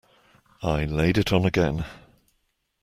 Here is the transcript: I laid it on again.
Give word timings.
I 0.63 0.85
laid 0.85 1.19
it 1.19 1.31
on 1.31 1.45
again. 1.45 1.85